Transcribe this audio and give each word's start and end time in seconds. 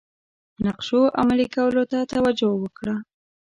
نقشو 0.65 1.01
عملي 1.19 1.47
کولو 1.55 1.83
ته 1.91 1.99
توجه 2.13 2.49
وکړه. 2.61 2.95